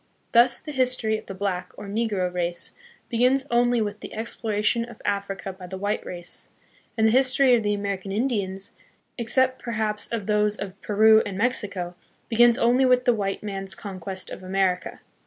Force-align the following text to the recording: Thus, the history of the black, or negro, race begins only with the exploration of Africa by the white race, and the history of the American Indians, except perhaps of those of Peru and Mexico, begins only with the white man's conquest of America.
Thus, 0.31 0.59
the 0.59 0.71
history 0.71 1.19
of 1.19 1.27
the 1.27 1.35
black, 1.35 1.73
or 1.77 1.85
negro, 1.87 2.33
race 2.33 2.73
begins 3.07 3.45
only 3.51 3.81
with 3.83 3.99
the 3.99 4.15
exploration 4.15 4.83
of 4.83 4.99
Africa 5.05 5.53
by 5.53 5.67
the 5.67 5.77
white 5.77 6.03
race, 6.03 6.49
and 6.97 7.05
the 7.05 7.11
history 7.11 7.53
of 7.55 7.61
the 7.61 7.75
American 7.75 8.11
Indians, 8.11 8.71
except 9.19 9.61
perhaps 9.61 10.07
of 10.07 10.25
those 10.25 10.55
of 10.55 10.81
Peru 10.81 11.21
and 11.23 11.37
Mexico, 11.37 11.93
begins 12.29 12.57
only 12.57 12.83
with 12.83 13.05
the 13.05 13.13
white 13.13 13.43
man's 13.43 13.75
conquest 13.75 14.31
of 14.31 14.41
America. 14.41 15.01